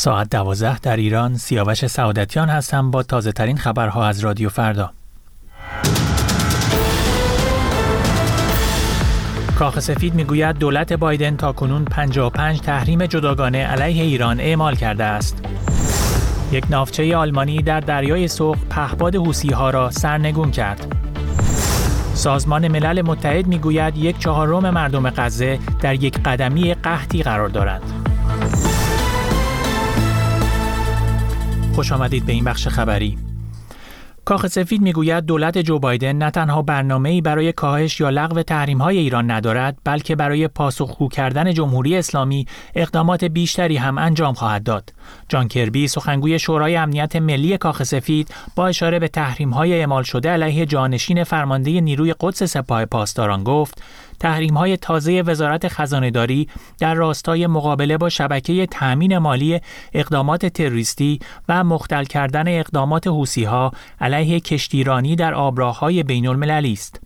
[0.00, 4.90] ساعت دوازده در ایران سیاوش سعادتیان هستم با تازه ترین خبرها از رادیو فردا.
[9.58, 15.44] کاخ سفید می‌گوید دولت بایدن تا کنون 55 تحریم جداگانه علیه ایران اعمال کرده است.
[16.52, 19.16] یک ناوچه آلمانی در دریای سرخ پهپاد
[19.52, 20.96] ها را سرنگون کرد.
[22.14, 27.82] سازمان ملل متحد می‌گوید یک چهارم مردم غزه در یک قدمی قحطی قرار دارند.
[31.74, 33.18] خوش آمدید به این بخش خبری.
[34.24, 39.30] کاخ سفید می‌گوید دولت جو بایدن نه تنها برنامه‌ای برای کاهش یا لغو تحریم‌های ایران
[39.30, 44.92] ندارد بلکه برای پاسخگو کردن جمهوری اسلامی اقدامات بیشتری هم انجام خواهد داد.
[45.28, 50.66] جان کربی سخنگوی شورای امنیت ملی کاخ سفید با اشاره به تحریم‌های اعمال شده علیه
[50.66, 53.82] جانشین فرمانده نیروی قدس سپاه پاسداران گفت
[54.20, 56.48] تحریم های تازه وزارت خزانهداری
[56.78, 59.60] در راستای مقابله با شبکه تأمین مالی
[59.92, 63.06] اقدامات تروریستی و مختل کردن اقدامات
[63.46, 67.00] ها علیه کشتیرانی در آبراههای بین المللی است.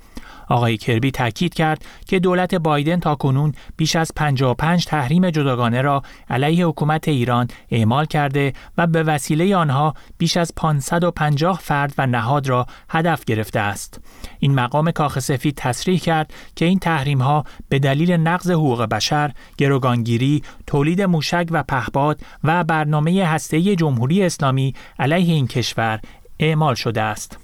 [0.49, 6.03] آقای کربی تاکید کرد که دولت بایدن تا کنون بیش از 55 تحریم جداگانه را
[6.31, 12.49] علیه حکومت ایران اعمال کرده و به وسیله آنها بیش از 550 فرد و نهاد
[12.49, 14.01] را هدف گرفته است.
[14.39, 19.33] این مقام کاخ سفید تصریح کرد که این تحریم ها به دلیل نقض حقوق بشر،
[19.59, 26.01] گروگانگیری، تولید موشک و پهپاد و برنامه هسته جمهوری اسلامی علیه این کشور
[26.41, 27.44] اعمال شده است.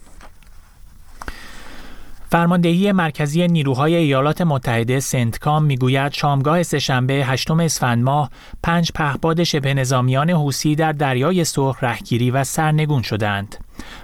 [2.31, 8.31] فرماندهی مرکزی نیروهای ایالات متحده سنتکام می‌گوید شامگاه سهشنبه هشتم اسفند ماه
[8.63, 13.57] پنج پهپاد شبه نظامیان حوسی در دریای سرخ رهگیری و سرنگون شدند.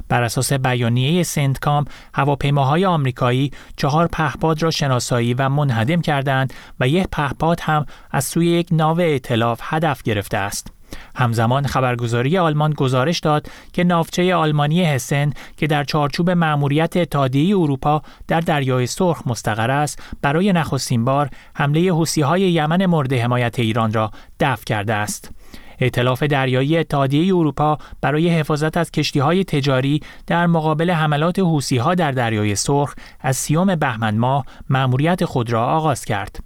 [0.09, 7.07] بر اساس بیانیه سنتکام هواپیماهای آمریکایی چهار پهپاد را شناسایی و منهدم کردند و یک
[7.13, 10.76] پهپاد هم از سوی یک ناو ائتلاف هدف گرفته است.
[11.17, 18.03] همزمان خبرگزاری آلمان گزارش داد که ناوچه آلمانی هسن که در چارچوب مأموریت اتحادیه اروپا
[18.29, 24.11] در دریای سرخ مستقر است برای نخستین بار حمله حوثی‌های یمن مورد حمایت ایران را
[24.41, 25.31] دفع کرده است.
[25.81, 32.55] ائتلاف دریایی اتحادیه اروپا برای حفاظت از کشتیهای تجاری در مقابل حملات حوثی‌ها در دریای
[32.55, 36.39] سرخ از سیوم بهمن ماه مأموریت خود را آغاز کرد.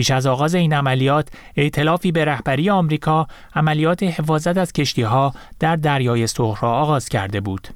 [0.00, 5.76] پیش از آغاز این عملیات ائتلافی به رهبری آمریکا عملیات حفاظت از کشتی ها در
[5.76, 7.68] دریای سرخ را آغاز کرده بود.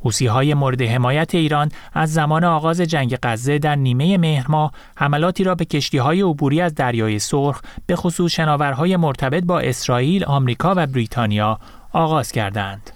[0.00, 5.44] حوسی های مورد حمایت ایران از زمان آغاز جنگ غزه در نیمه مهر ماه حملاتی
[5.44, 10.74] را به کشتی های عبوری از دریای سرخ به خصوص شناورهای مرتبط با اسرائیل، آمریکا
[10.76, 11.58] و بریتانیا
[11.92, 12.95] آغاز کردند.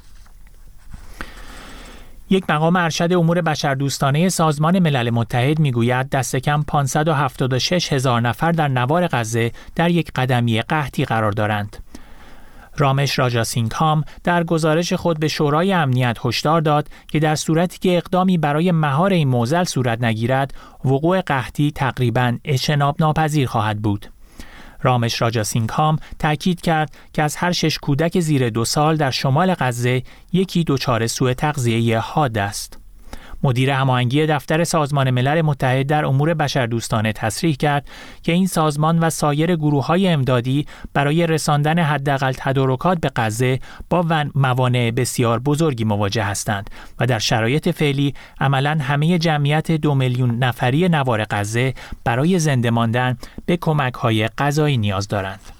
[2.30, 8.68] یک مقام ارشد امور بشردوستانه سازمان ملل متحد می‌گوید دست کم 576 هزار نفر در
[8.68, 11.76] نوار غزه در یک قدمی قحطی قرار دارند.
[12.76, 17.96] رامش راجا سینگهام در گزارش خود به شورای امنیت هشدار داد که در صورتی که
[17.96, 20.54] اقدامی برای مهار این موزل صورت نگیرد
[20.84, 24.06] وقوع قحطی تقریبا اجتناب ناپذیر خواهد بود.
[24.82, 29.54] رامش راجا سینگهام تاکید کرد که از هر شش کودک زیر دو سال در شمال
[29.54, 30.02] غزه
[30.32, 32.79] یکی دچار سوء تغذیه حاد است.
[33.42, 37.88] مدیر هماهنگی دفتر سازمان ملل متحد در امور بشردوستانه تصریح کرد
[38.22, 43.58] که این سازمان و سایر گروه های امدادی برای رساندن حداقل تدارکات به غزه
[43.90, 50.30] با موانع بسیار بزرگی مواجه هستند و در شرایط فعلی عملا همه جمعیت دو میلیون
[50.38, 51.74] نفری نوار غزه
[52.04, 55.59] برای زنده ماندن به کمک های غذایی نیاز دارند.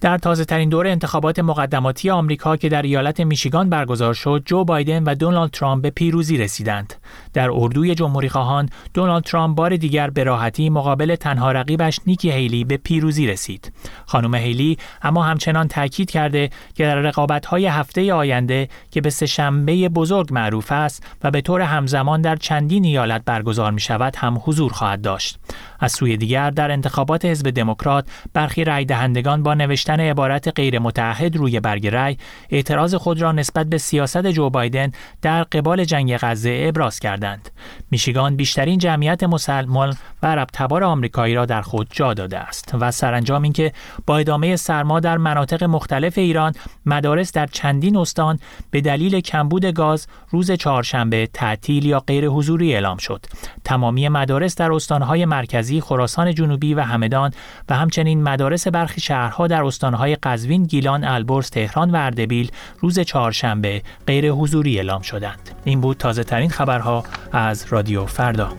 [0.00, 5.04] در تازه ترین دور انتخابات مقدماتی آمریکا که در ایالت میشیگان برگزار شد، جو بایدن
[5.04, 6.94] و دونالد ترامپ به پیروزی رسیدند.
[7.32, 12.64] در اردوی جمهوری خواهان، دونالد ترامپ بار دیگر به راحتی مقابل تنها رقیبش نیکی هیلی
[12.64, 13.72] به پیروزی رسید.
[14.06, 20.28] خانم هیلی اما همچنان تاکید کرده که در رقابت‌های هفته آینده که به سهشنبه بزرگ
[20.32, 25.00] معروف است و به طور همزمان در چندین ایالت برگزار می شود هم حضور خواهد
[25.00, 25.38] داشت.
[25.80, 31.36] از سوی دیگر در انتخابات حزب دموکرات برخی رای دهندگان با نوشتن عبارت غیر متعهد
[31.36, 32.16] روی برگ رای
[32.50, 34.92] اعتراض خود را نسبت به سیاست جو بایدن
[35.22, 37.50] در قبال جنگ غزه ابراز کردند.
[37.90, 42.90] میشیگان بیشترین جمعیت مسلمان و عرب تبار آمریکایی را در خود جا داده است و
[42.90, 43.72] سرانجام اینکه
[44.06, 46.52] با ادامه سرما در مناطق مختلف ایران
[46.86, 48.38] مدارس در چندین استان
[48.70, 53.26] به دلیل کمبود گاز روز چهارشنبه تعطیل یا غیر حضوری اعلام شد.
[53.64, 57.30] تمامی مدارس در استانهای مرکزی خراسان جنوبی و همدان
[57.68, 63.82] و همچنین مدارس برخی شهرها در استانهای قزوین، گیلان، البرز، تهران و اردبیل روز چهارشنبه
[64.06, 65.50] غیر حضوری اعلام شدند.
[65.64, 68.52] این بود تازه ترین خبرها از رادیو فردا.